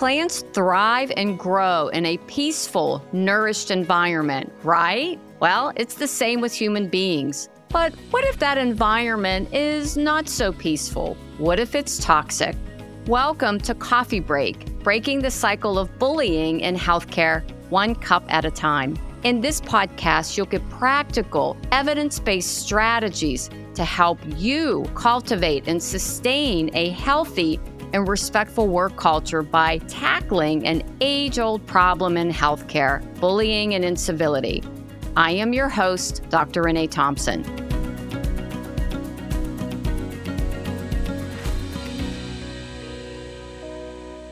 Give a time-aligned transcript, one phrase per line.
[0.00, 5.20] Plants thrive and grow in a peaceful, nourished environment, right?
[5.40, 7.50] Well, it's the same with human beings.
[7.68, 11.18] But what if that environment is not so peaceful?
[11.36, 12.56] What if it's toxic?
[13.08, 18.50] Welcome to Coffee Break, breaking the cycle of bullying in healthcare one cup at a
[18.50, 18.96] time.
[19.22, 26.70] In this podcast, you'll get practical, evidence based strategies to help you cultivate and sustain
[26.74, 27.60] a healthy
[27.92, 34.62] and respectful work culture by tackling an age old problem in healthcare bullying and incivility.
[35.16, 36.62] I am your host, Dr.
[36.62, 37.44] Renee Thompson.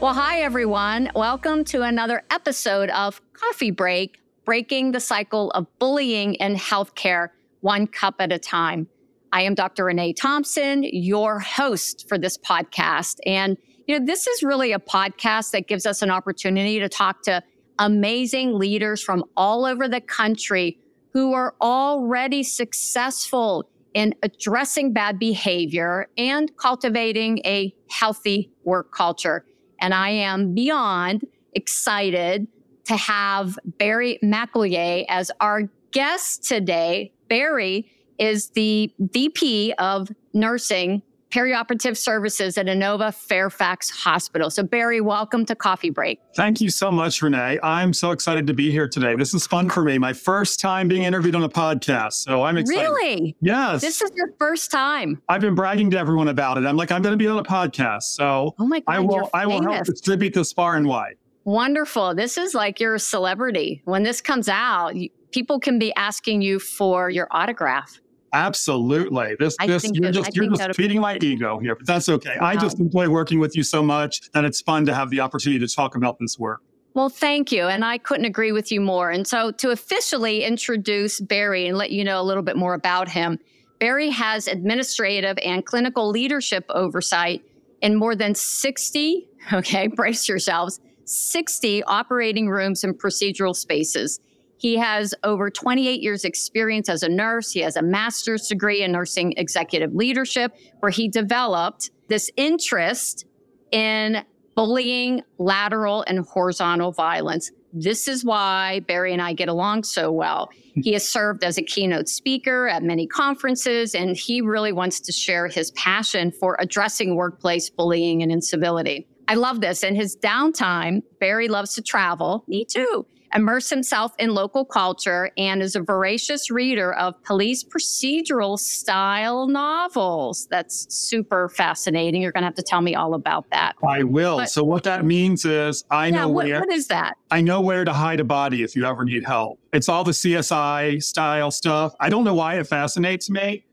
[0.01, 1.11] Well, hi, everyone.
[1.17, 7.89] Welcome to another episode of Coffee Break Breaking the Cycle of Bullying in Healthcare, One
[7.89, 8.87] Cup at a Time.
[9.33, 9.85] I am Dr.
[9.85, 13.19] Renee Thompson, your host for this podcast.
[13.27, 13.57] And,
[13.87, 17.43] you know, this is really a podcast that gives us an opportunity to talk to
[17.79, 20.79] amazing leaders from all over the country
[21.13, 29.45] who are already successful in addressing bad behavior and cultivating a healthy work culture.
[29.81, 32.47] And I am beyond excited
[32.85, 37.13] to have Barry McElyea as our guest today.
[37.29, 44.49] Barry is the VP of Nursing Perioperative Services at Inova Fairfax Hospital.
[44.51, 46.21] So, Barry, welcome to Coffee Break.
[46.35, 47.59] Thank you so much, Renee.
[47.63, 49.15] I'm so excited to be here today.
[49.15, 49.99] This is fun for me.
[49.99, 52.15] My first time being interviewed on a podcast.
[52.15, 52.81] So, I'm excited.
[52.81, 53.37] Really?
[53.41, 53.83] Yes.
[53.83, 55.21] This is your first time.
[55.29, 56.65] I've been bragging to everyone about it.
[56.65, 58.05] I'm like, I'm going to be on a podcast.
[58.05, 61.17] So, oh my God, I will, I will help distribute this far and wide.
[61.45, 62.15] Wonderful.
[62.15, 63.83] This is like you're a celebrity.
[63.85, 64.95] When this comes out,
[65.31, 68.01] people can be asking you for your autograph.
[68.33, 69.37] Absolutely.
[69.39, 72.37] This, this, you're just, you're just feeding my ego here, but that's okay.
[72.41, 72.49] Wow.
[72.49, 75.65] I just enjoy working with you so much that it's fun to have the opportunity
[75.67, 76.61] to talk about this work.
[76.95, 77.65] Well, thank you.
[77.69, 79.11] And I couldn't agree with you more.
[79.11, 83.09] And so to officially introduce Barry and let you know a little bit more about
[83.09, 83.39] him,
[83.79, 87.43] Barry has administrative and clinical leadership oversight
[87.81, 94.21] in more than 60, okay, brace yourselves, 60 operating rooms and procedural spaces.
[94.59, 97.53] He has over 28 years experience as a nurse.
[97.53, 103.25] He has a master's degree in nursing executive leadership where he developed this interest
[103.71, 104.25] in
[104.57, 107.53] bullying, lateral and horizontal violence.
[107.73, 110.49] This is why Barry and I get along so well.
[110.75, 110.81] Hmm.
[110.81, 115.13] He has served as a keynote speaker at many conferences, and he really wants to
[115.13, 119.07] share his passion for addressing workplace bullying and incivility.
[119.29, 119.85] I love this.
[119.85, 122.45] In his downtime, Barry loves to travel.
[122.49, 123.07] Me too.
[123.35, 130.47] Immerse himself in local culture and is a voracious reader of police procedural style novels.
[130.51, 132.23] That's super fascinating.
[132.23, 133.77] You're going to have to tell me all about that.
[133.87, 134.39] I will.
[134.39, 137.17] But, so what that means is I yeah, know what, where what is that?
[137.31, 139.59] I know where to hide a body if you ever need help.
[139.73, 141.95] It's all the CSI style stuff.
[142.01, 143.65] I don't know why it fascinates me,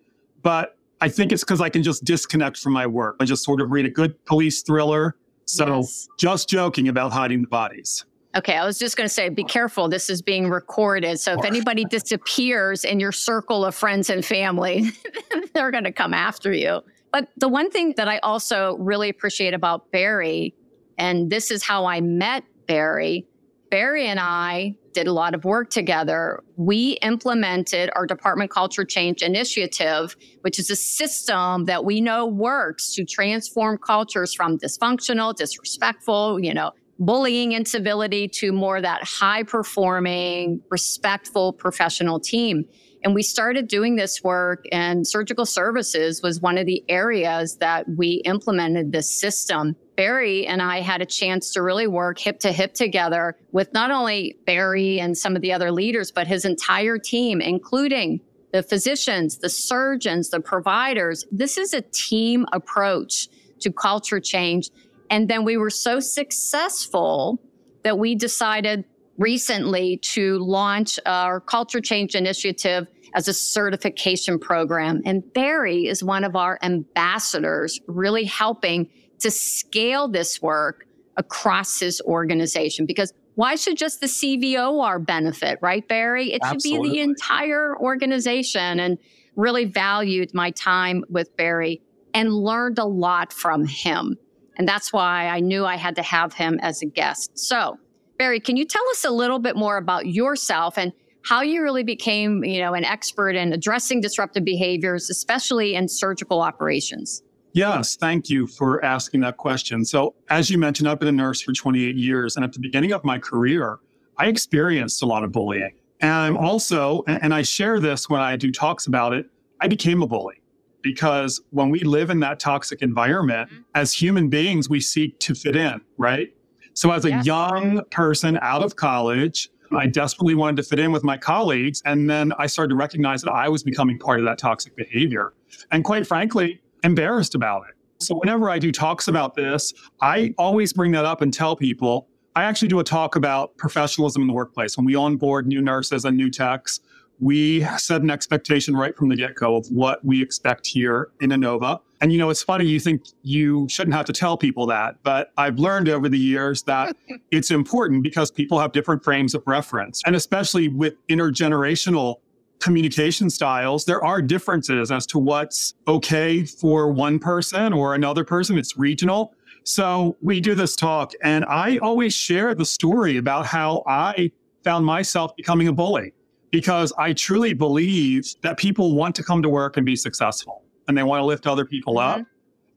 [0.42, 3.18] but I think it's because I can just disconnect from my work.
[3.20, 6.08] I just sort of read a good police thriller so yes.
[6.18, 8.06] just joking about hiding the bodies.
[8.36, 9.88] Okay, I was just going to say, be careful.
[9.88, 11.22] This is being recorded.
[11.22, 14.92] So if anybody disappears in your circle of friends and family,
[15.54, 16.82] they're going to come after you.
[17.14, 20.54] But the one thing that I also really appreciate about Barry,
[20.98, 23.26] and this is how I met Barry,
[23.72, 26.44] Barry and I did a lot of work together.
[26.58, 32.94] We implemented our department culture change initiative, which is a system that we know works
[32.96, 40.62] to transform cultures from dysfunctional, disrespectful, you know, bullying incivility to more that high performing,
[40.70, 42.66] respectful professional team.
[43.04, 47.86] And we started doing this work, and surgical services was one of the areas that
[47.88, 49.76] we implemented this system.
[49.96, 53.92] Barry and I had a chance to really work hip to hip together with not
[53.92, 59.38] only Barry and some of the other leaders, but his entire team, including the physicians,
[59.38, 61.26] the surgeons, the providers.
[61.32, 63.28] This is a team approach
[63.60, 64.70] to culture change.
[65.10, 67.42] And then we were so successful
[67.84, 68.86] that we decided
[69.18, 75.02] recently to launch our culture change initiative as a certification program.
[75.06, 80.86] And Barry is one of our ambassadors, really helping to scale this work
[81.16, 82.86] across his organization.
[82.86, 86.34] Because why should just the CVOR benefit, right, Barry?
[86.34, 86.90] It should Absolutely.
[86.90, 88.80] be the entire organization.
[88.80, 88.98] And
[89.36, 91.82] really valued my time with Barry
[92.14, 94.18] and learned a lot from him.
[94.58, 97.32] And that's why I knew I had to have him as a guest.
[97.38, 97.78] So,
[98.18, 100.94] Barry, can you tell us a little bit more about yourself and
[101.24, 106.42] how you really became, you know, an expert in addressing disruptive behaviors, especially in surgical
[106.42, 107.24] operations?
[107.54, 109.86] Yes, thank you for asking that question.
[109.86, 112.36] So, as you mentioned, I've been a nurse for 28 years.
[112.36, 113.80] And at the beginning of my career,
[114.18, 115.72] I experienced a lot of bullying.
[116.02, 119.28] And I'm also, and I share this when I do talks about it,
[119.62, 120.42] I became a bully
[120.86, 123.62] because when we live in that toxic environment, mm-hmm.
[123.74, 126.32] as human beings, we seek to fit in, right?
[126.76, 127.26] So, as a yes.
[127.26, 131.82] young person out of college, I desperately wanted to fit in with my colleagues.
[131.86, 135.34] And then I started to recognize that I was becoming part of that toxic behavior.
[135.72, 137.76] And quite frankly, embarrassed about it.
[138.06, 142.08] So, whenever I do talks about this, I always bring that up and tell people
[142.36, 144.78] I actually do a talk about professionalism in the workplace.
[144.78, 146.80] When we onboard new nurses and new techs,
[147.20, 151.30] we set an expectation right from the get go of what we expect here in
[151.30, 151.80] Inova.
[152.02, 155.32] And you know, it's funny, you think you shouldn't have to tell people that, but
[155.38, 156.96] I've learned over the years that
[157.32, 160.02] it's important because people have different frames of reference.
[160.06, 162.16] And especially with intergenerational
[162.60, 168.58] communication styles, there are differences as to what's okay for one person or another person.
[168.58, 169.34] It's regional.
[169.64, 174.32] So we do this talk, and I always share the story about how I
[174.64, 176.14] found myself becoming a bully
[176.52, 180.98] because I truly believe that people want to come to work and be successful and
[180.98, 182.22] they want to lift other people mm-hmm.
[182.22, 182.28] up.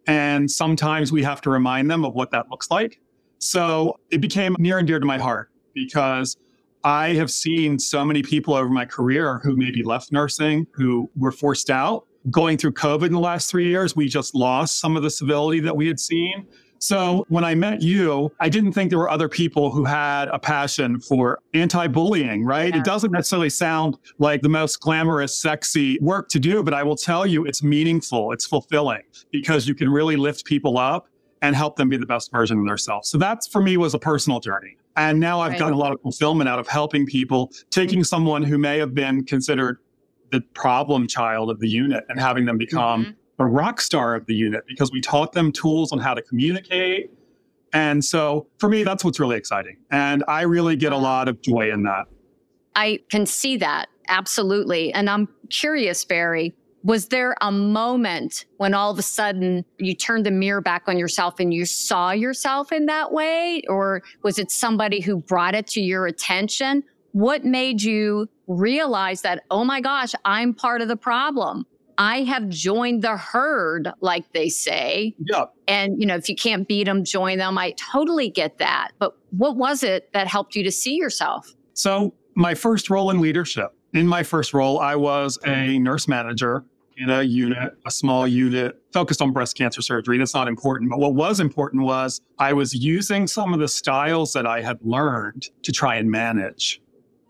[0.06, 3.00] And sometimes we have to remind them of what that looks like.
[3.38, 6.36] So it became near and dear to my heart because
[6.84, 11.32] I have seen so many people over my career who maybe left nursing, who were
[11.32, 12.06] forced out.
[12.30, 15.60] Going through COVID in the last three years, we just lost some of the civility
[15.60, 16.46] that we had seen.
[16.78, 20.38] So when I met you, I didn't think there were other people who had a
[20.38, 22.72] passion for anti-bullying, right?
[22.72, 22.80] Yeah.
[22.80, 26.96] It doesn't necessarily sound like the most glamorous, sexy work to do, but I will
[26.96, 29.02] tell you it's meaningful, it's fulfilling
[29.32, 31.08] because you can really lift people up
[31.42, 33.08] and help them be the best version of themselves.
[33.08, 34.76] So that's for me was a personal journey.
[34.96, 35.58] And now I've right.
[35.60, 39.25] gotten a lot of fulfillment out of helping people, taking someone who may have been
[39.25, 39.78] considered
[40.30, 44.26] the problem child of the unit and having them become mm-hmm the rock star of
[44.26, 47.11] the unit because we taught them tools on how to communicate.
[47.73, 49.76] And so for me, that's what's really exciting.
[49.90, 52.06] And I really get a lot of joy in that.
[52.75, 53.88] I can see that.
[54.08, 54.93] Absolutely.
[54.93, 60.25] And I'm curious, Barry, was there a moment when all of a sudden you turned
[60.25, 63.62] the mirror back on yourself and you saw yourself in that way?
[63.69, 66.85] Or was it somebody who brought it to your attention?
[67.12, 71.67] What made you realize that, oh my gosh, I'm part of the problem?
[71.98, 75.16] I have joined the herd, like they say.
[75.18, 75.46] Yeah.
[75.66, 77.58] And, you know, if you can't beat them, join them.
[77.58, 78.92] I totally get that.
[79.00, 81.54] But what was it that helped you to see yourself?
[81.74, 86.64] So, my first role in leadership, in my first role, I was a nurse manager
[86.96, 90.18] in a unit, a small unit focused on breast cancer surgery.
[90.18, 90.90] That's not important.
[90.90, 94.78] But what was important was I was using some of the styles that I had
[94.82, 96.80] learned to try and manage.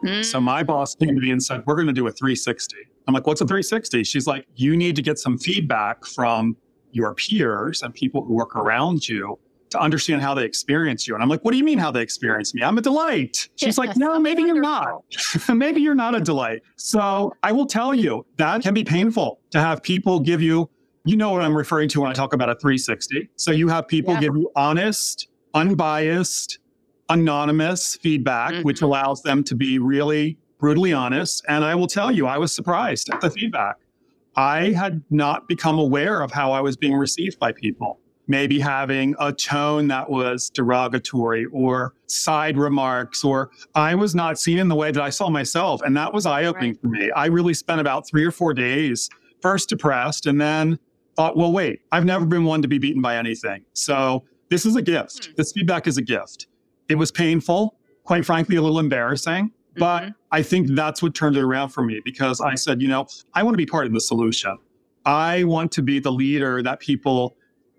[0.04, 0.24] Mm.
[0.24, 2.76] So my boss came to me and said, We're going to do a 360.
[3.08, 4.04] I'm like, what's a 360?
[4.04, 6.56] She's like, you need to get some feedback from
[6.92, 9.38] your peers and people who work around you
[9.70, 11.14] to understand how they experience you.
[11.14, 12.62] And I'm like, what do you mean how they experience me?
[12.62, 13.48] I'm a delight.
[13.56, 15.02] She's yes, like, no, maybe you're not.
[15.54, 16.62] maybe you're not a delight.
[16.76, 20.68] So I will tell you that can be painful to have people give you,
[21.04, 23.30] you know what I'm referring to when I talk about a 360.
[23.36, 24.20] So you have people yeah.
[24.20, 26.58] give you honest, unbiased,
[27.08, 28.62] anonymous feedback, mm-hmm.
[28.62, 31.44] which allows them to be really brutally honest.
[31.48, 33.76] And I will tell you, I was surprised at the feedback.
[34.36, 38.00] I had not become aware of how I was being received by people.
[38.30, 44.58] Maybe having a tone that was derogatory or side remarks, or I was not seen
[44.58, 45.80] in the way that I saw myself.
[45.82, 46.80] And that was eye opening right.
[46.80, 47.10] for me.
[47.12, 49.08] I really spent about three or four days
[49.40, 50.78] first depressed and then
[51.16, 53.64] thought, well, wait, I've never been one to be beaten by anything.
[53.72, 55.26] So this is a gift.
[55.26, 55.32] Hmm.
[55.36, 56.46] This feedback is a gift.
[56.88, 59.52] It was painful, quite frankly, a little embarrassing.
[59.78, 60.12] But mm-hmm.
[60.32, 63.42] I think that's what turned it around for me because I said, you know, I
[63.42, 64.56] want to be part of the solution.
[65.04, 67.36] I want to be the leader that people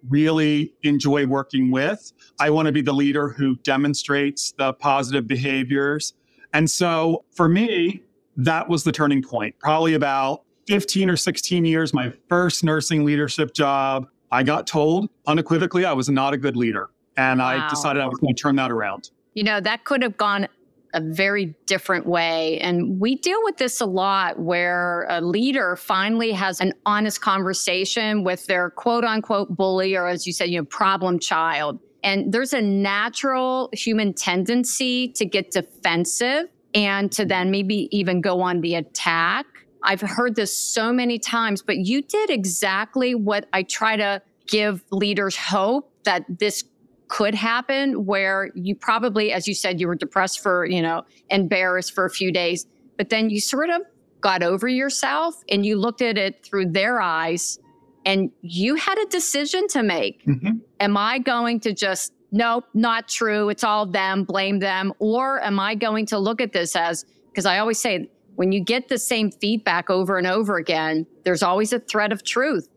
[0.07, 2.13] really enjoy working with.
[2.39, 6.13] I want to be the leader who demonstrates the positive behaviors.
[6.53, 8.03] And so for me,
[8.37, 9.55] that was the turning point.
[9.59, 15.83] Probably about 15 or 16 years, my first nursing leadership job, I got told unequivocally
[15.85, 16.89] I was not a good leader.
[17.17, 17.65] And wow.
[17.65, 19.09] I decided I was going to turn that around.
[19.33, 20.47] You know, that could have gone
[20.93, 22.59] a very different way.
[22.59, 28.23] And we deal with this a lot where a leader finally has an honest conversation
[28.23, 31.79] with their quote unquote bully, or as you said, you know, problem child.
[32.03, 38.41] And there's a natural human tendency to get defensive and to then maybe even go
[38.41, 39.45] on the attack.
[39.83, 44.83] I've heard this so many times, but you did exactly what I try to give
[44.91, 46.63] leaders hope that this
[47.09, 51.93] could happen where you probably, as you said, you were depressed for, you know, embarrassed
[51.93, 52.65] for a few days,
[52.97, 53.81] but then you sort of
[54.21, 57.59] got over yourself and you looked at it through their eyes
[58.05, 60.25] and you had a decision to make.
[60.25, 60.59] Mm-hmm.
[60.79, 63.49] Am I going to just, nope, not true.
[63.49, 64.93] It's all them, blame them.
[64.99, 68.63] Or am I going to look at this as, because I always say, when you
[68.63, 72.69] get the same feedback over and over again, there's always a thread of truth.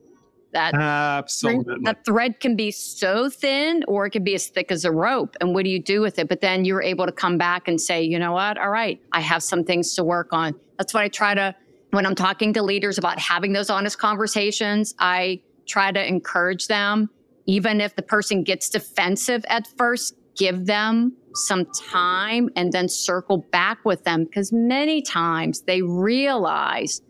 [0.53, 4.85] That absolutely that thread can be so thin or it can be as thick as
[4.85, 5.35] a rope.
[5.41, 6.29] And what do you do with it?
[6.29, 8.59] But then you're able to come back and say, you know what?
[8.59, 10.55] All right, I have some things to work on.
[10.77, 11.55] That's what I try to
[11.93, 17.11] when I'm talking to leaders about having those honest conversations, I try to encourage them,
[17.47, 23.39] even if the person gets defensive at first, give them some time and then circle
[23.53, 27.03] back with them because many times they realize,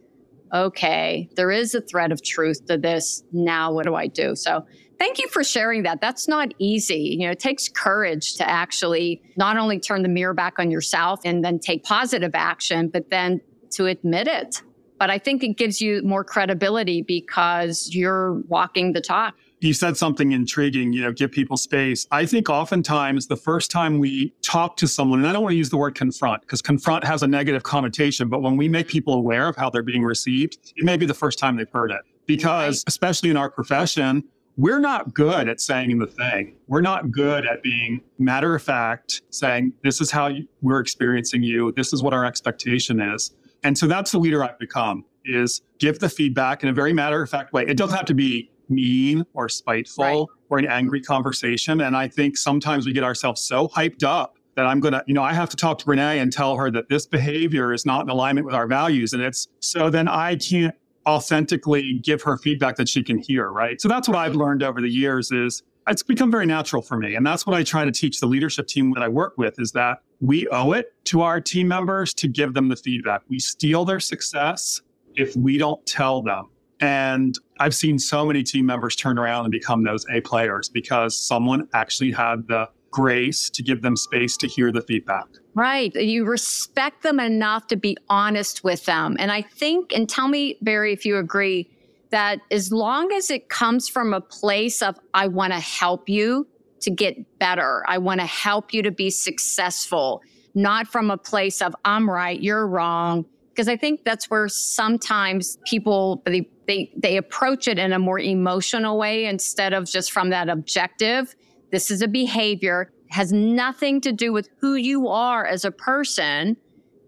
[0.53, 3.23] okay, there is a thread of truth to this.
[3.33, 4.35] Now, what do I do?
[4.37, 4.67] So,
[4.99, 6.01] thank you for sharing that.
[6.01, 7.17] That's not easy.
[7.19, 11.21] You know, it takes courage to actually not only turn the mirror back on yourself
[11.25, 13.41] and then take positive action, but then
[13.71, 14.63] to admit it
[15.03, 19.35] but I think it gives you more credibility because you're walking the talk.
[19.63, 22.05] You said something intriguing, you know, give people space.
[22.11, 25.57] I think oftentimes the first time we talk to someone, and I don't want to
[25.57, 29.15] use the word confront because confront has a negative connotation, but when we make people
[29.15, 32.01] aware of how they're being received, it may be the first time they've heard it.
[32.27, 34.25] Because, especially in our profession,
[34.57, 36.57] we're not good at saying the thing.
[36.67, 41.71] We're not good at being matter of fact, saying, this is how we're experiencing you.
[41.77, 43.33] This is what our expectation is.
[43.63, 47.23] And so that's the leader I've become is give the feedback in a very matter
[47.23, 47.63] of fact way.
[47.63, 50.27] It doesn't have to be mean or spiteful right.
[50.51, 51.81] or an angry conversation.
[51.81, 55.15] And I think sometimes we get ourselves so hyped up that I'm going to, you
[55.15, 58.03] know, I have to talk to Renee and tell her that this behavior is not
[58.03, 59.13] in alignment with our values.
[59.13, 60.75] And it's so then I can't
[61.07, 63.51] authentically give her feedback that she can hear.
[63.51, 63.81] Right.
[63.81, 67.15] So that's what I've learned over the years is it's become very natural for me.
[67.15, 69.73] And that's what I try to teach the leadership team that I work with is
[69.73, 73.23] that we owe it to our team members to give them the feedback.
[73.29, 74.81] We steal their success
[75.17, 76.49] if we don't tell them.
[76.83, 81.17] And I've seen so many team members turn around and become those A players because
[81.17, 85.27] someone actually had the grace to give them space to hear the feedback.
[85.55, 85.95] Right.
[85.95, 89.17] You respect them enough to be honest with them.
[89.19, 91.71] And I think, and tell me, Barry, if you agree,
[92.11, 96.47] that as long as it comes from a place of, I want to help you
[96.81, 100.21] to get better, I want to help you to be successful,
[100.55, 103.25] not from a place of, I'm right, you're wrong.
[103.53, 108.19] Because I think that's where sometimes people, they, they, they approach it in a more
[108.19, 111.35] emotional way instead of just from that objective.
[111.71, 116.57] This is a behavior, has nothing to do with who you are as a person.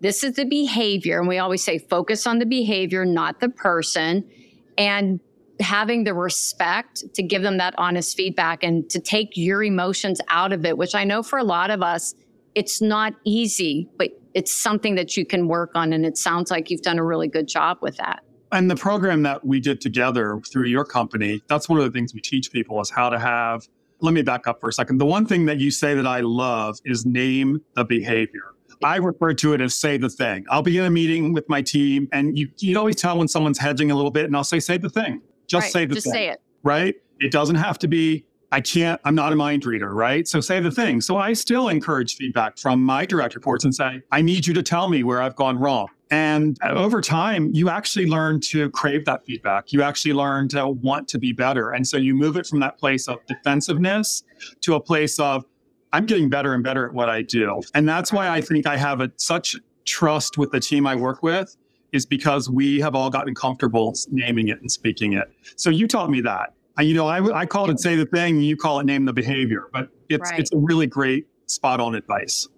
[0.01, 1.19] This is the behavior.
[1.19, 4.29] And we always say focus on the behavior, not the person
[4.77, 5.21] and
[5.61, 10.53] having the respect to give them that honest feedback and to take your emotions out
[10.53, 12.15] of it, which I know for a lot of us,
[12.55, 15.93] it's not easy, but it's something that you can work on.
[15.93, 18.23] And it sounds like you've done a really good job with that.
[18.53, 22.15] And the program that we did together through your company, that's one of the things
[22.15, 23.67] we teach people is how to have.
[24.01, 24.99] Let me back up for a second.
[24.99, 28.53] The one thing that you say that I love is name the behavior.
[28.83, 30.45] I refer to it as say the thing.
[30.51, 33.59] I'll be in a meeting with my team and you you always tell when someone's
[33.59, 35.23] hedging a little bit and I'll say say the thing.
[35.47, 35.73] Just right.
[35.73, 36.13] say the just thing.
[36.13, 36.43] say it.
[36.63, 36.97] Right?
[37.21, 40.29] It doesn't have to be I can't, I'm not a mind reader, right?
[40.29, 41.01] So say the thing.
[41.01, 44.63] So I still encourage feedback from my direct reports and say, I need you to
[44.63, 45.89] tell me where I've gone wrong.
[46.13, 49.73] And over time, you actually learn to crave that feedback.
[49.73, 51.73] You actually learn to want to be better.
[51.73, 54.23] And so you move it from that place of defensiveness
[54.61, 55.45] to a place of,
[55.93, 57.61] I'm getting better and better at what I do.
[57.75, 61.25] And that's why I think I have a, such trust with the team I work
[61.25, 61.57] with
[61.91, 65.29] is because we have all gotten comfortable naming it and speaking it.
[65.57, 66.55] So you taught me that.
[66.81, 69.69] You know, I, I call it say the thing, you call it name the behavior,
[69.73, 70.41] but it's right.
[70.41, 72.49] it's a really great spot on advice.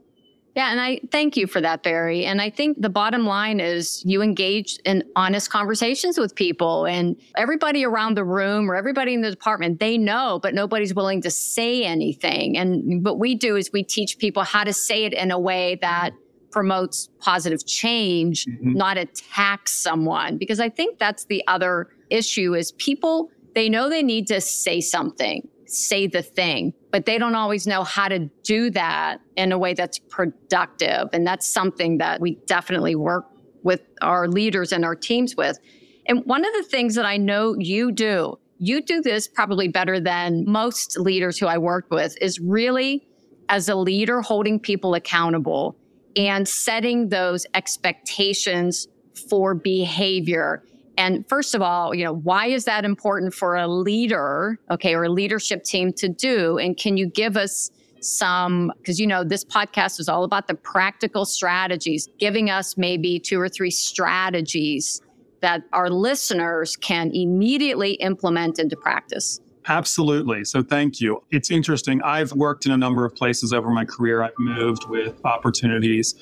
[0.56, 2.24] Yeah, and I thank you for that, Barry.
[2.24, 7.14] And I think the bottom line is you engage in honest conversations with people and
[7.36, 11.30] everybody around the room or everybody in the department, they know, but nobody's willing to
[11.30, 12.56] say anything.
[12.56, 15.78] And what we do is we teach people how to say it in a way
[15.82, 16.12] that
[16.50, 18.72] promotes positive change, mm-hmm.
[18.72, 20.38] not attacks someone.
[20.38, 24.80] Because I think that's the other issue is people, they know they need to say
[24.80, 29.58] something say the thing, but they don't always know how to do that in a
[29.58, 31.08] way that's productive.
[31.12, 33.26] And that's something that we definitely work
[33.62, 35.58] with our leaders and our teams with.
[36.06, 39.98] And one of the things that I know you do, you do this probably better
[39.98, 43.06] than most leaders who I worked with, is really
[43.48, 45.76] as a leader holding people accountable
[46.16, 48.88] and setting those expectations
[49.28, 50.62] for behavior
[50.96, 55.04] and first of all, you know, why is that important for a leader, okay, or
[55.04, 56.58] a leadership team to do?
[56.58, 60.54] And can you give us some, because you know, this podcast is all about the
[60.54, 65.00] practical strategies, giving us maybe two or three strategies
[65.40, 69.40] that our listeners can immediately implement into practice?
[69.68, 70.44] Absolutely.
[70.44, 71.22] So thank you.
[71.30, 72.00] It's interesting.
[72.02, 74.22] I've worked in a number of places over my career.
[74.22, 76.14] I've moved with opportunities.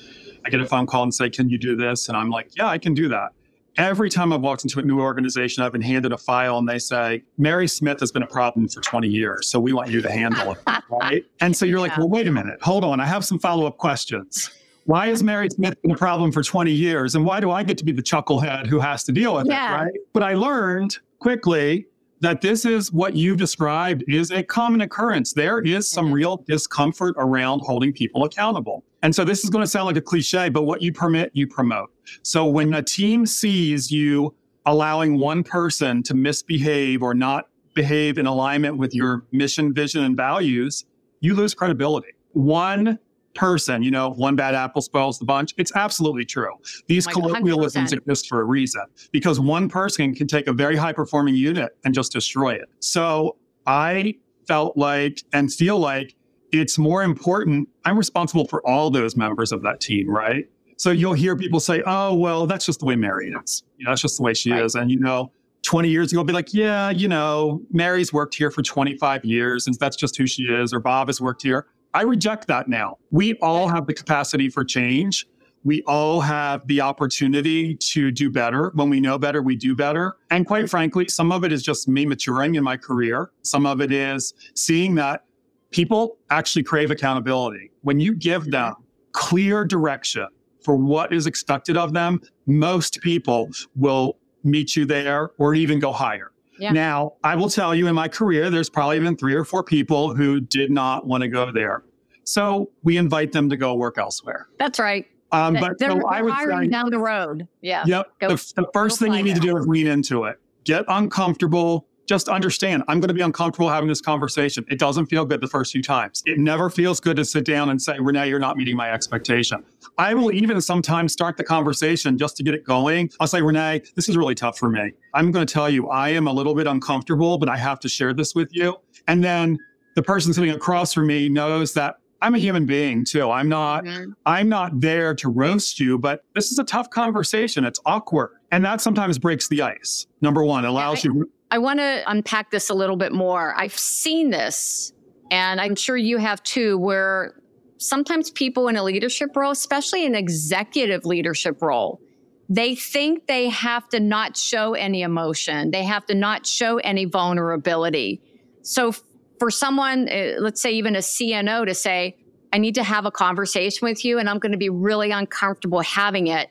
[0.45, 2.07] I get a phone call and say, Can you do this?
[2.07, 3.33] And I'm like, Yeah, I can do that.
[3.77, 6.79] Every time I've walked into a new organization, I've been handed a file and they
[6.79, 9.49] say, Mary Smith has been a problem for 20 years.
[9.49, 10.59] So we want you to handle it.
[10.89, 11.25] right.
[11.41, 11.83] And so you're yeah.
[11.83, 12.61] like, Well, wait a minute.
[12.61, 12.99] Hold on.
[12.99, 14.49] I have some follow up questions.
[14.85, 17.15] Why has Mary Smith been a problem for 20 years?
[17.15, 19.73] And why do I get to be the chucklehead who has to deal with yeah.
[19.73, 19.83] it?
[19.83, 19.93] Right.
[20.13, 21.87] But I learned quickly
[22.21, 25.33] that this is what you've described is a common occurrence.
[25.33, 26.13] There is some mm-hmm.
[26.13, 28.83] real discomfort around holding people accountable.
[29.01, 31.47] And so this is going to sound like a cliche, but what you permit, you
[31.47, 31.91] promote.
[32.23, 34.33] So when a team sees you
[34.65, 40.17] allowing one person to misbehave or not behave in alignment with your mission, vision, and
[40.17, 40.85] values,
[41.19, 42.07] you lose credibility.
[42.31, 42.97] One
[43.35, 45.53] person, you know, one bad apple spoils the bunch.
[45.57, 46.53] It's absolutely true.
[46.87, 47.97] These colloquialisms 100%.
[47.97, 51.93] exist for a reason because one person can take a very high performing unit and
[51.93, 52.69] just destroy it.
[52.79, 53.37] So
[53.67, 54.15] I
[54.47, 56.15] felt like and feel like
[56.51, 57.67] it's more important.
[57.83, 60.49] I'm responsible for all those members of that team, right?
[60.77, 63.63] So you'll hear people say, oh, well, that's just the way Mary is.
[63.77, 64.63] You know, that's just the way she right.
[64.63, 64.75] is.
[64.75, 65.31] And, you know,
[65.63, 69.67] 20 years ago, I'll be like, yeah, you know, Mary's worked here for 25 years
[69.67, 71.65] and that's just who she is, or Bob has worked here.
[71.95, 72.97] I reject that now.
[73.11, 75.25] We all have the capacity for change.
[75.63, 78.71] We all have the opportunity to do better.
[78.75, 80.17] When we know better, we do better.
[80.29, 83.31] And quite frankly, some of it is just me maturing in my career.
[83.43, 85.23] Some of it is seeing that
[85.71, 87.71] people actually crave accountability.
[87.83, 88.75] When you give them
[89.13, 90.27] clear direction
[90.61, 95.93] for what is expected of them, most people will meet you there or even go
[95.93, 96.33] higher.
[96.59, 96.71] Yeah.
[96.71, 100.15] Now, I will tell you in my career, there's probably been three or four people
[100.15, 101.83] who did not want to go there.
[102.23, 104.47] So we invite them to go work elsewhere.
[104.57, 105.05] That's right.
[105.31, 107.47] Um, but they're, so I would say, down the road.
[107.61, 107.83] Yeah.
[107.85, 108.11] Yep.
[108.19, 110.39] Go, the, the, first thing you need to do is lean into it.
[110.63, 111.87] Get uncomfortable.
[112.05, 114.65] Just understand, I'm going to be uncomfortable having this conversation.
[114.69, 116.21] It doesn't feel good the first few times.
[116.25, 119.63] It never feels good to sit down and say, Renee, you're not meeting my expectation.
[119.97, 123.09] I will even sometimes start the conversation just to get it going.
[123.19, 124.91] I'll say, Renee, this is really tough for me.
[125.13, 127.89] I'm going to tell you, I am a little bit uncomfortable, but I have to
[127.89, 128.75] share this with you.
[129.07, 129.57] And then
[129.95, 133.29] the person sitting across from me knows that I'm a human being too.
[133.29, 134.11] I'm not mm-hmm.
[134.25, 137.63] I'm not there to roast you, but this is a tough conversation.
[137.65, 138.31] It's awkward.
[138.51, 140.07] And that sometimes breaks the ice.
[140.21, 143.53] Number 1, allows yeah, I, you I want to unpack this a little bit more.
[143.55, 144.93] I've seen this
[145.31, 147.35] and I'm sure you have too where
[147.77, 152.01] sometimes people in a leadership role, especially an executive leadership role,
[152.49, 155.71] they think they have to not show any emotion.
[155.71, 158.21] They have to not show any vulnerability.
[158.61, 158.93] So
[159.39, 162.17] for someone, uh, let's say even a CNO, to say,
[162.53, 165.81] I need to have a conversation with you and I'm going to be really uncomfortable
[165.81, 166.49] having it.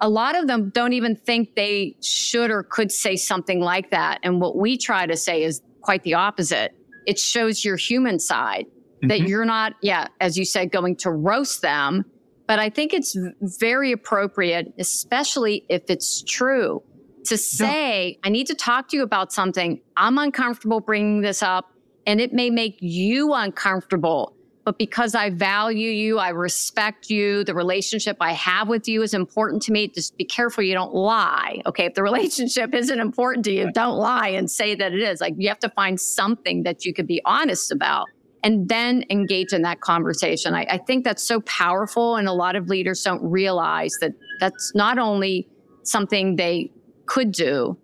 [0.00, 4.18] A lot of them don't even think they should or could say something like that.
[4.22, 6.74] And what we try to say is quite the opposite.
[7.06, 9.08] It shows your human side mm-hmm.
[9.08, 12.04] that you're not, yeah, as you said, going to roast them.
[12.46, 16.82] But I think it's very appropriate, especially if it's true,
[17.24, 18.28] to say, yeah.
[18.28, 19.80] I need to talk to you about something.
[19.96, 21.72] I'm uncomfortable bringing this up
[22.06, 24.33] and it may make you uncomfortable.
[24.64, 29.12] But because I value you, I respect you, the relationship I have with you is
[29.12, 29.88] important to me.
[29.88, 31.60] Just be careful you don't lie.
[31.66, 31.84] Okay.
[31.84, 35.20] If the relationship isn't important to you, don't lie and say that it is.
[35.20, 38.06] Like you have to find something that you could be honest about
[38.42, 40.54] and then engage in that conversation.
[40.54, 42.16] I, I think that's so powerful.
[42.16, 45.48] And a lot of leaders don't realize that that's not only
[45.82, 46.70] something they
[47.06, 47.76] could do,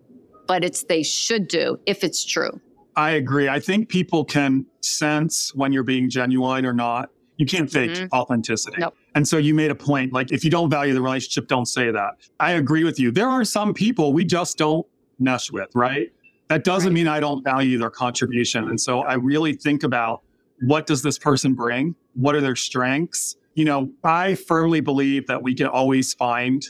[0.47, 2.61] but it's they should do if it's true.
[2.97, 3.49] I agree.
[3.49, 7.11] I think people can sense when you're being genuine or not.
[7.37, 8.15] You can't fake mm-hmm.
[8.15, 8.77] authenticity.
[8.79, 8.95] Nope.
[9.15, 11.91] And so you made a point like, if you don't value the relationship, don't say
[11.91, 12.13] that.
[12.39, 13.11] I agree with you.
[13.11, 14.87] There are some people we just don't
[15.19, 16.13] mesh with, right?
[16.49, 16.95] That doesn't right.
[16.95, 18.69] mean I don't value their contribution.
[18.69, 20.23] And so I really think about
[20.63, 21.95] what does this person bring?
[22.15, 23.37] What are their strengths?
[23.55, 26.63] You know, I firmly believe that we can always find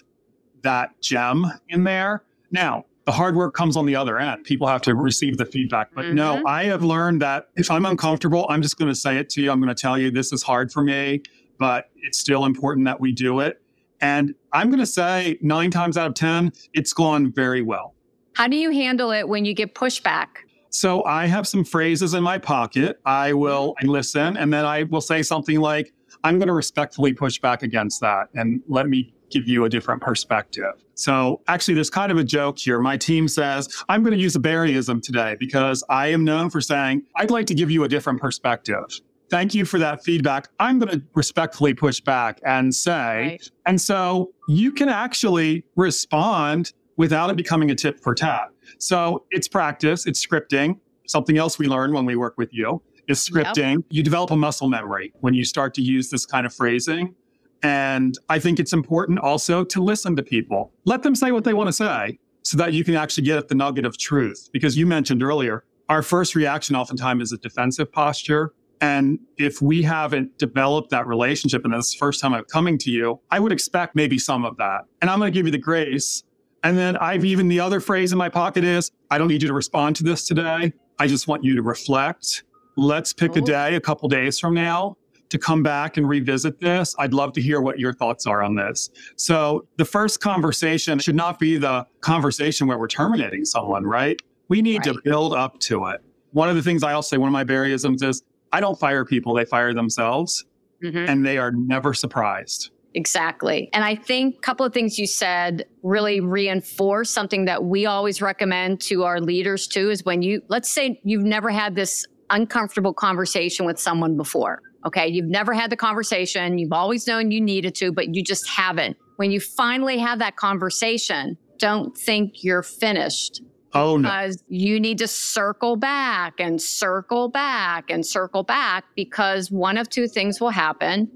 [0.63, 2.23] that gem in there.
[2.53, 4.45] Now, the hard work comes on the other end.
[4.45, 5.89] People have to receive the feedback.
[5.93, 6.15] But mm-hmm.
[6.15, 9.43] no, I have learned that if I'm uncomfortable, I'm just going to say it to
[9.43, 9.51] you.
[9.51, 11.23] I'm going to tell you this is hard for me,
[11.59, 13.61] but it's still important that we do it.
[14.01, 17.97] And I'm going to say nine times out of 10, it's gone very well.
[18.35, 20.29] How do you handle it when you get pushback?
[20.69, 23.01] So I have some phrases in my pocket.
[23.05, 23.89] I will mm-hmm.
[23.89, 25.93] listen and then I will say something like,
[26.23, 30.03] I'm going to respectfully push back against that and let me give you a different
[30.03, 30.73] perspective.
[30.95, 32.81] So actually, there's kind of a joke here.
[32.81, 36.61] My team says, I'm going to use a Barryism today because I am known for
[36.61, 38.85] saying, I'd like to give you a different perspective.
[39.31, 40.49] Thank you for that feedback.
[40.59, 43.51] I'm going to respectfully push back and say, right.
[43.65, 48.49] and so you can actually respond without it becoming a tit for tat.
[48.79, 50.79] So it's practice, it's scripting.
[51.07, 53.77] Something else we learn when we work with you is scripting.
[53.77, 53.85] Yep.
[53.91, 57.15] You develop a muscle memory when you start to use this kind of phrasing.
[57.63, 60.73] And I think it's important also to listen to people.
[60.85, 63.49] Let them say what they want to say so that you can actually get at
[63.49, 64.49] the nugget of truth.
[64.53, 68.55] Because you mentioned earlier, our first reaction oftentimes is a defensive posture.
[68.81, 72.79] And if we haven't developed that relationship, and this is the first time I'm coming
[72.79, 74.83] to you, I would expect maybe some of that.
[75.03, 76.23] And I'm going to give you the grace.
[76.65, 79.49] And then I've even the other phrase in my pocket is I don't need you
[79.49, 80.73] to respond to this today.
[80.99, 82.45] I just want you to reflect.
[82.77, 83.45] Let's pick a oh.
[83.45, 84.97] day a couple days from now
[85.31, 86.95] to come back and revisit this.
[86.99, 88.91] I'd love to hear what your thoughts are on this.
[89.17, 94.21] So, the first conversation should not be the conversation where we're terminating someone, right?
[94.49, 94.95] We need right.
[94.95, 96.03] to build up to it.
[96.33, 99.05] One of the things I also say, one of my Barryisms is I don't fire
[99.05, 100.45] people, they fire themselves,
[100.83, 101.09] mm-hmm.
[101.09, 102.71] and they are never surprised.
[102.95, 103.71] Exactly.
[103.73, 108.21] And I think a couple of things you said really reinforce something that we always
[108.21, 112.93] recommend to our leaders too is when you, let's say you've never had this uncomfortable
[112.93, 114.61] conversation with someone before.
[114.87, 115.09] Okay.
[115.09, 116.59] You've never had the conversation.
[116.59, 118.97] You've always known you needed to, but you just haven't.
[119.17, 124.09] When you finally have that conversation, don't think you're finished Oh, no.
[124.09, 129.89] Because you need to circle back and circle back and circle back because one of
[129.89, 131.11] two things will happen.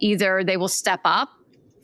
[0.00, 1.28] Either they will step up.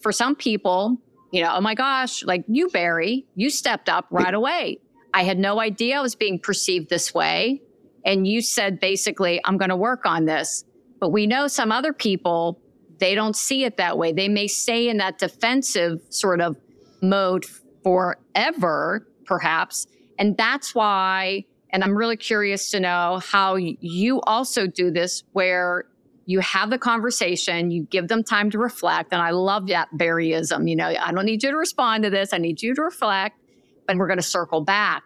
[0.01, 0.97] For some people,
[1.33, 4.79] you know, oh my gosh, like you, Barry, you stepped up right away.
[5.15, 7.63] I had no idea I was being perceived this way.
[8.05, 10.65] And you said basically, I'm going to work on this.
[11.01, 12.61] But we know some other people,
[12.99, 14.13] they don't see it that way.
[14.13, 16.57] They may stay in that defensive sort of
[17.01, 17.47] mode
[17.83, 19.87] forever, perhaps
[20.19, 25.85] and that's why, and I'm really curious to know how you also do this, where
[26.27, 29.13] you have the conversation, you give them time to reflect.
[29.13, 30.67] And I love that Barryism.
[30.67, 33.41] You know, I don't need you to respond to this, I need you to reflect,
[33.87, 35.05] but we're going to circle back.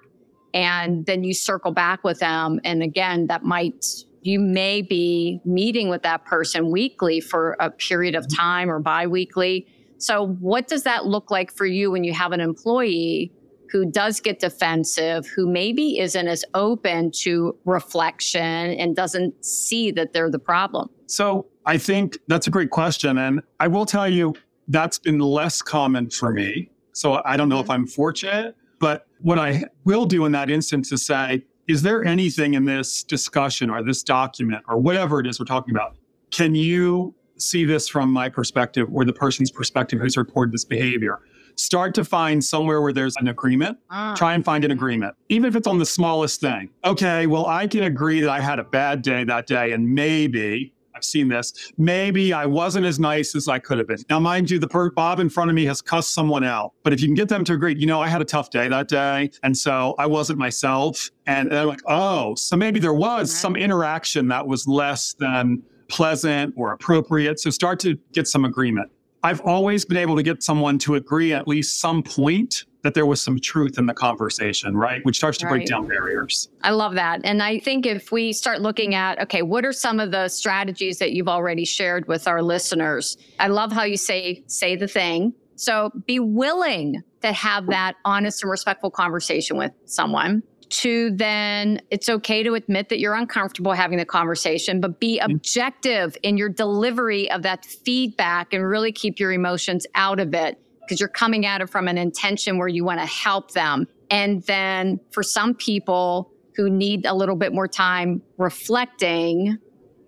[0.55, 2.61] And then you circle back with them.
[2.65, 3.87] And again, that might,
[4.23, 9.07] you may be meeting with that person weekly for a period of time or bi
[9.07, 9.67] weekly.
[9.99, 13.33] So, what does that look like for you when you have an employee
[13.73, 20.13] who does get defensive, who maybe isn't as open to reflection and doesn't see that
[20.13, 20.91] they're the problem?
[21.07, 23.17] So I think that's a great question.
[23.17, 24.35] And I will tell you,
[24.69, 26.71] that's been less common for me.
[26.93, 27.73] So I don't know if mm-hmm.
[27.73, 32.55] I'm fortunate, but what I will do in that instance is say, is there anything
[32.55, 35.97] in this discussion or this document or whatever it is we're talking about?
[36.31, 41.21] Can you see this from my perspective or the person's perspective who's reported this behavior?
[41.57, 43.79] start to find somewhere where there's an agreement.
[43.91, 44.15] Ah.
[44.17, 46.71] Try and find an agreement, even if it's on the smallest thing.
[46.85, 50.73] Okay, well, I can agree that I had a bad day that day, and maybe
[50.95, 51.73] I've seen this.
[51.79, 53.99] Maybe I wasn't as nice as I could have been.
[54.11, 56.73] Now, mind you, the per- Bob in front of me has cussed someone out.
[56.83, 58.69] But if you can get them to agree, you know, I had a tough day
[58.69, 59.31] that day.
[59.43, 61.11] And so I wasn't myself.
[61.27, 66.55] And they're like, oh, so maybe there was some interaction that was less than pleasant
[66.57, 67.41] or appropriate.
[67.41, 68.91] So start to get some agreement.
[69.23, 73.07] I've always been able to get someone to agree at least some point that there
[73.07, 75.05] was some truth in the conversation, right?
[75.05, 75.53] Which starts to right.
[75.53, 76.49] break down barriers.
[76.63, 77.21] I love that.
[77.25, 80.99] And I think if we start looking at, okay, what are some of the strategies
[80.99, 83.17] that you've already shared with our listeners?
[83.39, 85.33] I love how you say, say the thing.
[85.55, 92.09] So be willing to have that honest and respectful conversation with someone to then it's
[92.09, 95.31] okay to admit that you're uncomfortable having the conversation, but be mm-hmm.
[95.31, 100.59] objective in your delivery of that feedback and really keep your emotions out of it
[100.85, 103.87] because you're coming at it from an intention where you want to help them.
[104.11, 109.59] And then for some people who need a little bit more time reflecting,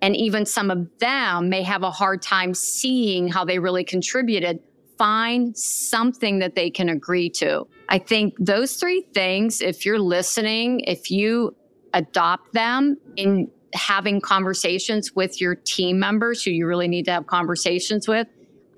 [0.02, 4.60] and even some of them may have a hard time seeing how they really contributed
[4.98, 7.66] find something that they can agree to.
[7.88, 11.54] I think those three things, if you're listening, if you
[11.92, 17.26] adopt them in having conversations with your team members who you really need to have
[17.26, 18.28] conversations with,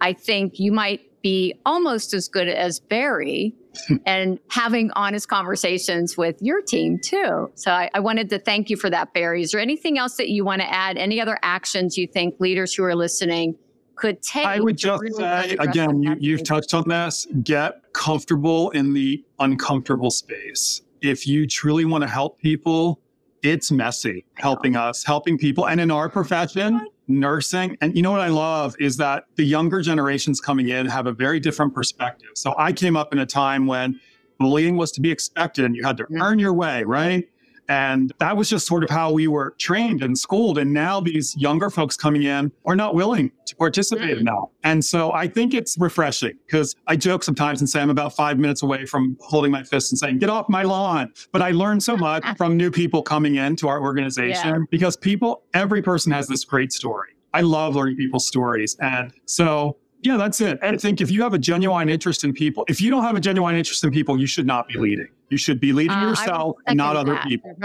[0.00, 3.52] I think you might be almost as good as Barry
[3.88, 3.96] hmm.
[4.06, 7.50] and having honest conversations with your team too.
[7.56, 9.42] So I, I, wanted to thank you for that, Barry.
[9.42, 10.96] Is there anything else that you want to add?
[10.96, 13.56] Any other actions you think leaders who are listening
[13.96, 14.46] could take.
[14.46, 19.24] I would just really say, again, you, you've touched on this get comfortable in the
[19.40, 20.80] uncomfortable space.
[21.00, 23.00] If you truly want to help people,
[23.42, 25.66] it's messy helping us, helping people.
[25.66, 27.76] And in our profession, nursing.
[27.80, 31.12] And you know what I love is that the younger generations coming in have a
[31.12, 32.30] very different perspective.
[32.34, 34.00] So I came up in a time when
[34.38, 37.28] bullying was to be expected and you had to earn your way, right?
[37.68, 40.58] And that was just sort of how we were trained and schooled.
[40.58, 44.22] And now these younger folks coming in are not willing to participate mm.
[44.22, 44.50] now.
[44.64, 48.38] And so I think it's refreshing because I joke sometimes and say I'm about five
[48.38, 51.12] minutes away from holding my fist and saying, get off my lawn.
[51.32, 54.64] But I learned so much from new people coming into our organization yeah.
[54.70, 57.10] because people, every person has this great story.
[57.32, 58.76] I love learning people's stories.
[58.80, 60.58] And so yeah, that's it.
[60.62, 63.16] And I think if you have a genuine interest in people, if you don't have
[63.16, 65.08] a genuine interest in people, you should not be leading.
[65.30, 67.26] You should be leading uh, yourself and not other that.
[67.26, 67.56] people.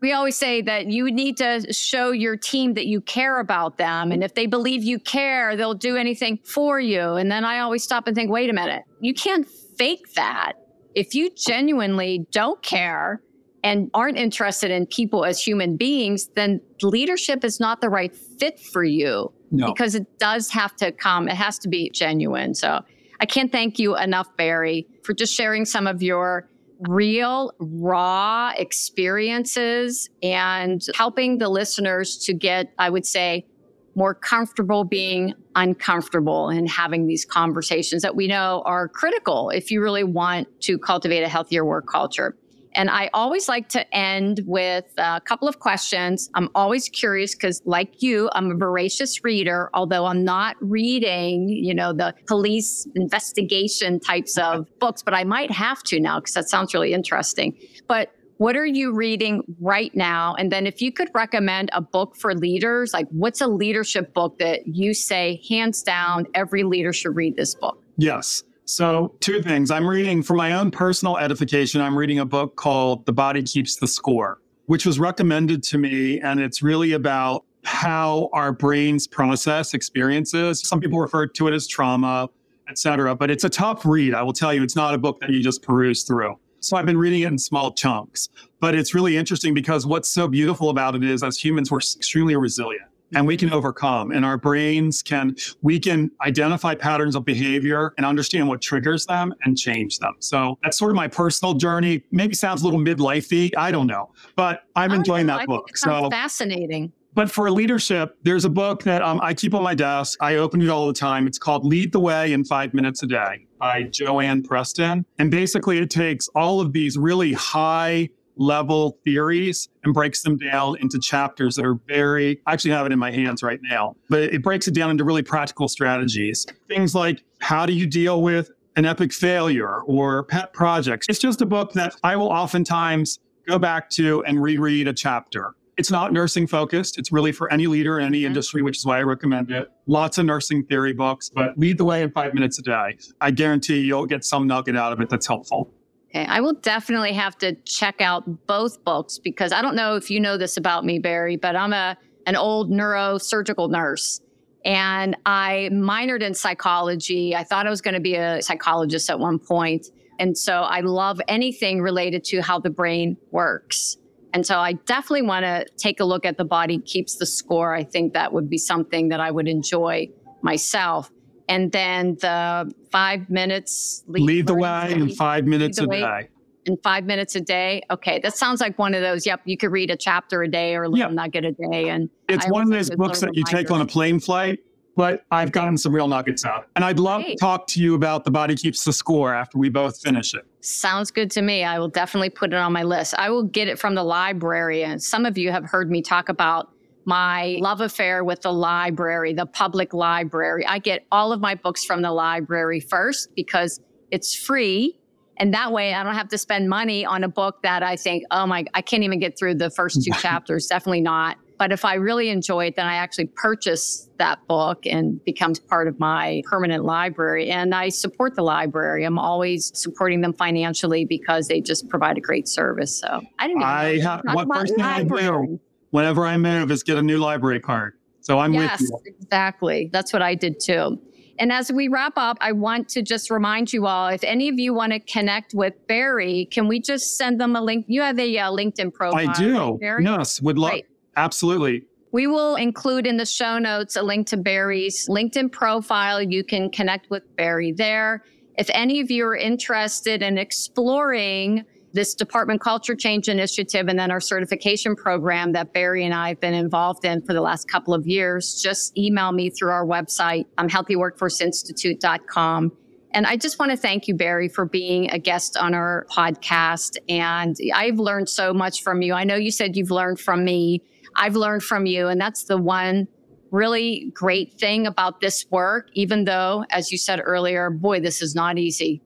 [0.00, 4.12] we always say that you need to show your team that you care about them.
[4.12, 7.14] And if they believe you care, they'll do anything for you.
[7.14, 10.52] And then I always stop and think, wait a minute, you can't fake that.
[10.94, 13.20] If you genuinely don't care
[13.62, 18.58] and aren't interested in people as human beings, then leadership is not the right fit
[18.58, 19.72] for you no.
[19.72, 22.54] because it does have to come, it has to be genuine.
[22.54, 22.80] So
[23.20, 26.48] I can't thank you enough, Barry, for just sharing some of your
[26.88, 33.46] real, raw experiences and helping the listeners to get, I would say,
[33.94, 39.82] more comfortable being uncomfortable and having these conversations that we know are critical if you
[39.82, 42.36] really want to cultivate a healthier work culture.
[42.74, 46.30] And I always like to end with a couple of questions.
[46.34, 51.74] I'm always curious because, like you, I'm a voracious reader, although I'm not reading, you
[51.74, 56.48] know, the police investigation types of books, but I might have to now because that
[56.48, 57.56] sounds really interesting.
[57.88, 60.34] But what are you reading right now?
[60.34, 64.38] And then if you could recommend a book for leaders, like what's a leadership book
[64.38, 67.80] that you say, hands down, every leader should read this book?
[67.96, 68.42] Yes.
[68.64, 69.70] So, two things.
[69.72, 73.76] I'm reading for my own personal edification, I'm reading a book called The Body Keeps
[73.76, 76.20] the Score, which was recommended to me.
[76.20, 80.60] And it's really about how our brains process experiences.
[80.60, 82.28] Some people refer to it as trauma,
[82.68, 84.14] et cetera, but it's a tough read.
[84.14, 86.36] I will tell you, it's not a book that you just peruse through.
[86.60, 88.28] So I've been reading it in small chunks,
[88.60, 92.36] but it's really interesting because what's so beautiful about it is as humans, we're extremely
[92.36, 94.10] resilient and we can overcome.
[94.10, 99.34] And our brains can we can identify patterns of behavior and understand what triggers them
[99.44, 100.14] and change them.
[100.20, 102.04] So that's sort of my personal journey.
[102.10, 103.50] Maybe sounds a little midlifey.
[103.56, 104.12] I don't know.
[104.36, 105.76] But i'm enjoying that book.
[105.76, 106.92] so fascinating.
[107.14, 110.18] but for leadership, there's a book that um, I keep on my desk.
[110.20, 111.26] I open it all the time.
[111.26, 115.04] It's called Lead the Way in Five Minutes a Day by Joanne Preston.
[115.18, 120.76] And basically, it takes all of these really high level theories and breaks them down
[120.80, 124.22] into chapters that are very, I actually have it in my hands right now, but
[124.22, 126.46] it breaks it down into really practical strategies.
[126.68, 131.06] Things like how do you deal with an epic failure or pet projects?
[131.08, 135.54] It's just a book that I will oftentimes go back to and reread a chapter.
[135.78, 136.98] It's not nursing focused.
[136.98, 138.26] It's really for any leader in any mm-hmm.
[138.26, 139.68] industry, which is why I recommend it.
[139.86, 142.98] Lots of nursing theory books, but lead the way in five minutes a day.
[143.20, 145.72] I guarantee you'll get some nugget out of it that's helpful.
[146.14, 150.10] Okay, I will definitely have to check out both books because I don't know if
[150.10, 151.96] you know this about me, Barry, but I'm a
[152.26, 154.20] an old neurosurgical nurse
[154.64, 157.34] and I minored in psychology.
[157.34, 159.88] I thought I was going to be a psychologist at one point.
[160.18, 163.96] And so I love anything related to how the brain works.
[164.34, 167.74] And so I definitely want to take a look at the body keeps the score.
[167.74, 170.08] I think that would be something that I would enjoy
[170.42, 171.10] myself
[171.52, 176.28] and then the five minutes lead, lead the way in five minutes a day.
[176.64, 177.82] In five minutes a day.
[177.90, 179.26] Okay, that sounds like one of those.
[179.26, 182.08] Yep, you could read a chapter a day or a little nugget a day, and
[182.28, 184.60] it's I one of those books that you take on a plane flight.
[184.94, 187.38] But I've gotten some real nuggets out, and I'd love Great.
[187.38, 190.44] to talk to you about the body keeps the score after we both finish it.
[190.60, 191.64] Sounds good to me.
[191.64, 193.14] I will definitely put it on my list.
[193.16, 196.28] I will get it from the library, and some of you have heard me talk
[196.28, 196.70] about
[197.04, 200.66] my love affair with the library, the public library.
[200.66, 204.98] I get all of my books from the library first because it's free.
[205.38, 208.24] And that way I don't have to spend money on a book that I think,
[208.30, 210.66] oh my, I can't even get through the first two chapters.
[210.66, 211.38] Definitely not.
[211.58, 215.86] But if I really enjoy it, then I actually purchase that book and becomes part
[215.86, 217.50] of my permanent library.
[217.50, 219.04] And I support the library.
[219.04, 222.98] I'm always supporting them financially because they just provide a great service.
[222.98, 223.62] So I didn't.
[223.62, 225.60] I have what first thing I do
[225.92, 227.94] whenever I move is get a new library card.
[228.20, 229.14] So I'm yes, with you.
[229.20, 229.88] Exactly.
[229.92, 231.00] That's what I did too.
[231.38, 234.58] And as we wrap up, I want to just remind you all if any of
[234.58, 237.86] you want to connect with Barry, can we just send them a link?
[237.88, 239.28] You have a uh, LinkedIn profile.
[239.28, 239.78] I do.
[239.80, 240.72] Right, yes, would love.
[240.72, 240.86] Right.
[241.16, 241.84] Absolutely.
[242.12, 246.22] We will include in the show notes a link to Barry's LinkedIn profile.
[246.22, 248.22] You can connect with Barry there.
[248.58, 254.10] If any of you are interested in exploring this department culture change initiative and then
[254.10, 257.94] our certification program that Barry and I have been involved in for the last couple
[257.94, 262.72] of years, just email me through our website, um, healthyworkforceinstitute.com.
[263.14, 266.96] And I just want to thank you, Barry, for being a guest on our podcast.
[267.08, 269.12] And I've learned so much from you.
[269.12, 270.82] I know you said you've learned from me.
[271.14, 272.08] I've learned from you.
[272.08, 273.06] And that's the one
[273.50, 278.34] really great thing about this work, even though, as you said earlier, boy, this is
[278.34, 279.02] not easy.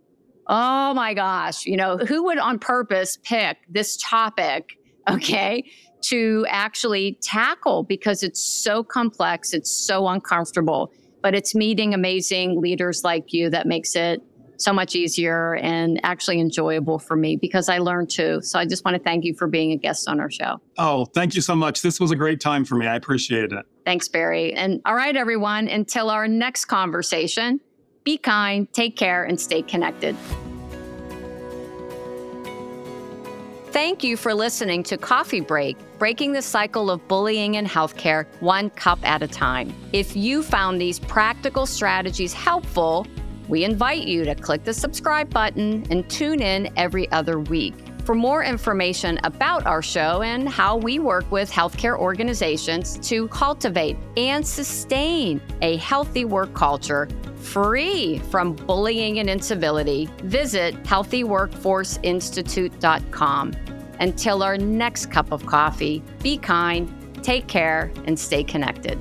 [0.49, 1.67] Oh my gosh.
[1.67, 4.79] You know, who would on purpose pick this topic?
[5.09, 5.65] Okay.
[6.03, 10.93] To actually tackle because it's so complex, it's so uncomfortable
[11.27, 14.23] but it's meeting amazing leaders like you that makes it
[14.59, 18.41] so much easier and actually enjoyable for me because I learned too.
[18.43, 20.61] So I just want to thank you for being a guest on our show.
[20.79, 21.83] Oh, thank you so much.
[21.83, 22.87] This was a great time for me.
[22.87, 23.67] I appreciate it.
[23.85, 24.55] Thanks, Barry.
[24.55, 27.59] And all right, everyone, until our next conversation,
[28.07, 30.16] be kind, take care, and stay connected.
[33.73, 38.71] Thank you for listening to Coffee Break, breaking the cycle of bullying in healthcare one
[38.71, 39.75] cup at a time.
[39.92, 43.07] If you found these practical strategies helpful,
[43.49, 47.75] we invite you to click the subscribe button and tune in every other week.
[48.07, 53.97] For more information about our show and how we work with healthcare organizations to cultivate
[54.16, 63.53] and sustain a healthy work culture free from bullying and incivility, visit healthyworkforceinstitute.com.
[63.99, 66.88] Until our next cup of coffee, be kind,
[67.25, 68.97] take care, and stay connected.